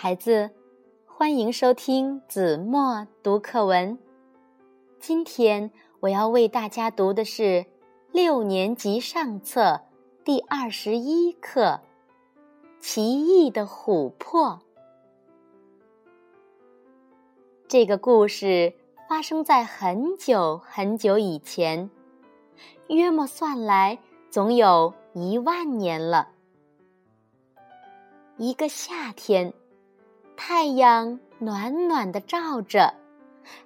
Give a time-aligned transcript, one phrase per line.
[0.00, 0.48] 孩子，
[1.06, 3.98] 欢迎收听子墨读课文。
[5.00, 7.66] 今天我要为大家读的是
[8.12, 9.80] 六年级上册
[10.24, 11.62] 第二十一课
[12.78, 14.50] 《奇异的琥珀》。
[17.66, 18.72] 这个故事
[19.08, 21.90] 发生在很久很久以前，
[22.86, 23.98] 约莫算来
[24.30, 26.28] 总有一万年了。
[28.36, 29.52] 一个夏天。
[30.40, 32.94] 太阳暖暖的照着，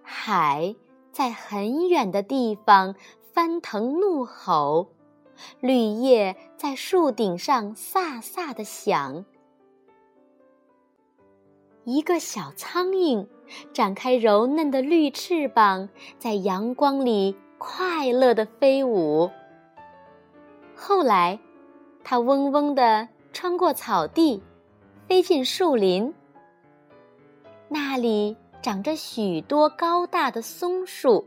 [0.02, 0.74] 海
[1.12, 2.94] 在很远的地方
[3.34, 4.88] 翻腾怒吼，
[5.60, 9.26] 绿叶在树顶上飒飒的响。
[11.84, 13.26] 一个小苍蝇
[13.74, 19.30] 展开柔嫩的绿翅膀，在阳光里快乐的飞舞。
[20.74, 21.38] 后来，
[22.02, 24.42] 它嗡嗡地穿过草地，
[25.06, 26.14] 飞进树林。
[27.72, 31.26] 那里长着许多高大的松树，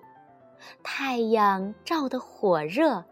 [0.83, 3.03] 太阳照得火热，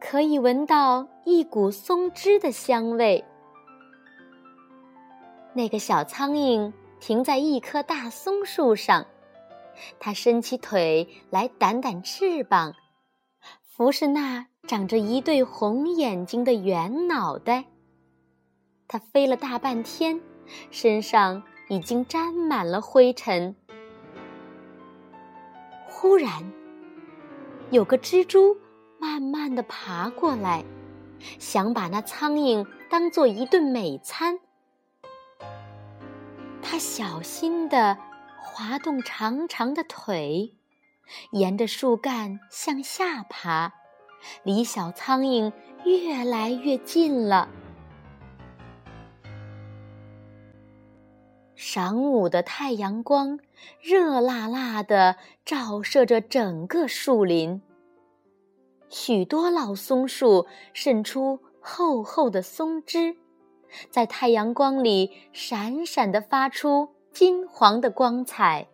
[0.00, 3.22] 可以闻到一股松枝的香味。
[5.52, 9.06] 那个小苍蝇停在一棵大松树上，
[10.00, 12.72] 它伸起腿来掸掸翅膀，
[13.60, 17.66] 服侍那长着一对红眼睛的圆脑袋。
[18.88, 20.18] 它飞了大半天，
[20.70, 21.42] 身上。
[21.68, 23.56] 已经沾满了灰尘。
[25.86, 26.52] 忽然，
[27.70, 28.58] 有个蜘蛛
[28.98, 30.64] 慢慢的爬过来，
[31.38, 34.38] 想把那苍蝇当做一顿美餐。
[36.60, 37.96] 它小心的
[38.42, 40.54] 滑动长长的腿，
[41.30, 43.72] 沿着树干向下爬，
[44.42, 45.52] 离小苍蝇
[45.84, 47.48] 越来越近了。
[51.74, 53.40] 晌午的太阳光
[53.80, 57.60] 热辣辣的照射着整个树林，
[58.88, 63.16] 许多老松树渗出厚厚的松枝，
[63.90, 68.68] 在太阳光里闪闪的发出金黄的光彩。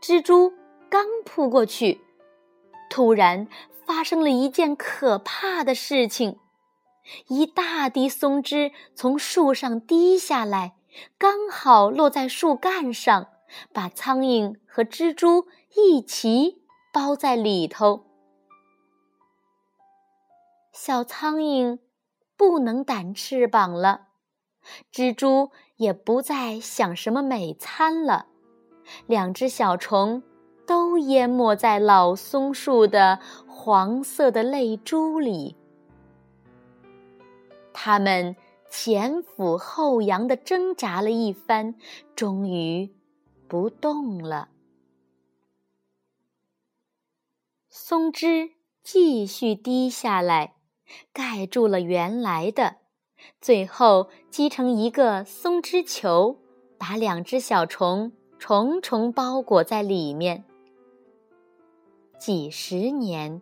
[0.00, 0.52] 蜘蛛
[0.88, 2.02] 刚扑过去，
[2.88, 3.48] 突然
[3.84, 6.38] 发生了一件可怕的事情。
[7.26, 10.76] 一大滴松枝从树上滴下来，
[11.18, 13.28] 刚好落在树干上，
[13.72, 16.62] 把苍蝇和蜘蛛一起
[16.92, 18.06] 包在里头。
[20.72, 21.78] 小苍蝇
[22.36, 24.08] 不能掸翅膀了，
[24.92, 28.26] 蜘蛛也不再想什么美餐了，
[29.06, 30.22] 两只小虫
[30.66, 35.56] 都淹没在老松树的黄色的泪珠里。
[37.72, 38.34] 他们
[38.76, 41.76] 前俯后仰的挣扎了一番，
[42.16, 42.92] 终于
[43.46, 44.48] 不动了。
[47.70, 48.50] 松枝
[48.82, 50.56] 继续滴下来，
[51.12, 52.78] 盖住了原来的，
[53.40, 56.40] 最后积成一个松枝球，
[56.76, 58.10] 把两只小虫
[58.40, 60.44] 重重包裹在里面。
[62.18, 63.40] 几十年，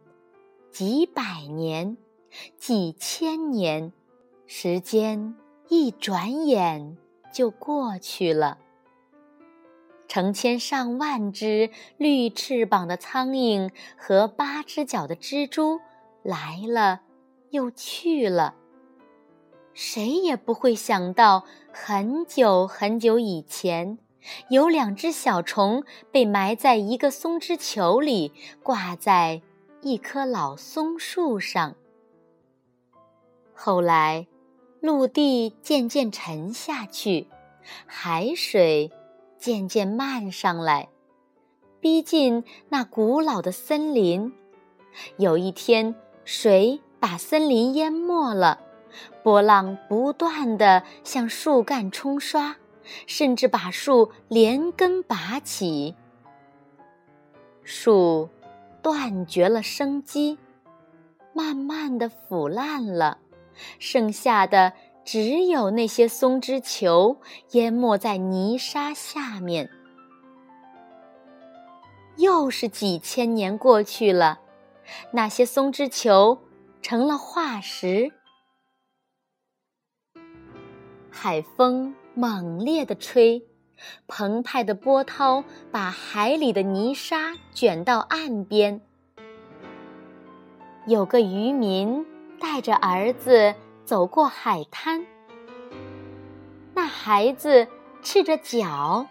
[0.70, 1.97] 几百年，
[2.59, 3.94] 几千年。
[4.54, 5.34] 时间
[5.70, 6.98] 一转眼
[7.32, 8.58] 就过去了，
[10.06, 15.80] 成千上万只绿翅膀的苍蝇和八只脚的蜘蛛
[16.22, 17.00] 来了
[17.48, 18.54] 又去了。
[19.72, 23.96] 谁也不会想到，很久很久以前，
[24.50, 25.82] 有两只小虫
[26.12, 29.40] 被埋在一个松枝球里，挂在
[29.80, 31.74] 一棵老松树上。
[33.54, 34.26] 后来。
[34.82, 37.28] 陆地渐渐沉下去，
[37.87, 38.91] 海水
[39.38, 40.88] 渐渐漫上来，
[41.78, 44.32] 逼近那古老的森林。
[45.19, 45.94] 有一天，
[46.25, 48.58] 水把森林淹没了，
[49.23, 52.56] 波浪不断地向树干冲刷，
[53.06, 55.94] 甚至把树连根拔起。
[57.62, 58.29] 树
[58.82, 60.37] 断绝了生机，
[61.32, 63.19] 慢慢的腐烂了。
[63.78, 64.72] 剩下的
[65.04, 67.19] 只有那些松枝球
[67.52, 69.69] 淹没在泥沙下面。
[72.16, 74.40] 又是几千年过去了，
[75.12, 76.43] 那些松枝球
[76.82, 78.12] 成了化石。
[81.10, 83.43] 海风猛烈地吹，
[84.06, 88.81] 澎湃的波涛把海里的泥沙卷到岸边。
[90.87, 92.05] 有个渔民。
[92.43, 93.55] 带着儿子
[93.85, 95.06] 走过海滩，
[96.75, 97.69] 那孩子
[98.03, 99.06] 赤着脚，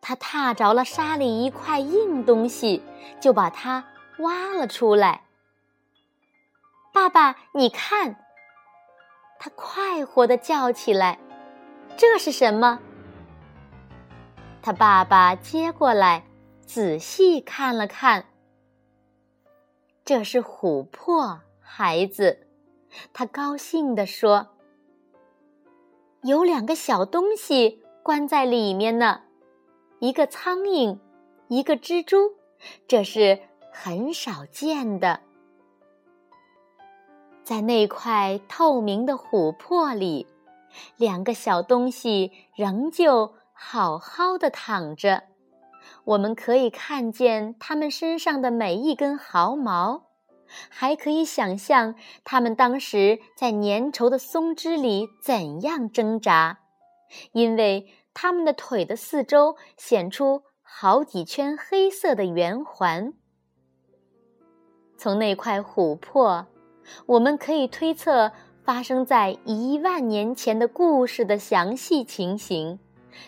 [0.00, 2.84] 他踏着了沙里一块硬东西，
[3.20, 3.84] 就把它
[4.20, 5.22] 挖了出来。
[6.92, 8.14] 爸爸，你看！
[9.40, 11.18] 他快活的叫起来
[11.98, 12.78] ：“这是什么？”
[14.62, 16.22] 他爸爸接过来，
[16.64, 18.26] 仔细看了看。
[20.04, 22.46] 这是琥珀，孩子。
[23.12, 24.50] 他高兴地说
[26.22, 29.22] ：“有两个小东西关在里面呢，
[29.98, 30.98] 一个苍蝇，
[31.48, 32.36] 一个蜘蛛，
[32.86, 33.40] 这是
[33.72, 35.20] 很少见的。”
[37.44, 40.26] 在那块透明的琥珀里，
[40.96, 45.24] 两个小东西仍旧好好的躺着。
[46.04, 50.05] 我们可以看见它们身上的每一根毫毛，
[50.68, 51.94] 还可以想象
[52.24, 56.58] 他们当时在粘稠的松枝里怎样挣扎，
[57.32, 63.12] 因为他们的腿的四周显出好几圈黑色的圆环。
[64.96, 66.46] 从那块琥珀。
[67.06, 68.30] 我们可以推测
[68.62, 72.78] 发生在一万年前的故事的详细情形，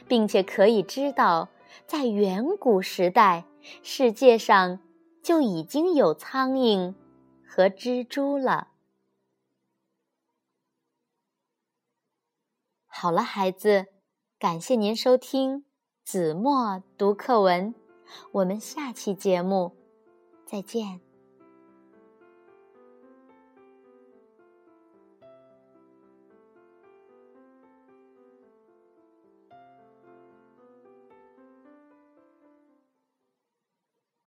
[0.06, 1.48] 并且可以知道，
[1.84, 3.46] 在远古时代，
[3.82, 4.78] 世界上
[5.24, 6.94] 就已经有苍蝇
[7.48, 8.68] 和蜘蛛了。
[12.86, 13.86] 好了，孩子，
[14.38, 15.64] 感谢您收听
[16.04, 17.74] 子墨读课文，
[18.32, 19.74] 我们下期节目
[20.44, 21.07] 再见。